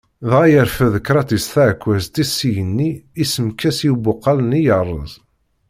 [0.29, 2.89] Dɣa yerfed Kratis taɛekkazt-is s igenni
[3.23, 5.13] iṣemmek-as i ubuqal-nni yerreẓ.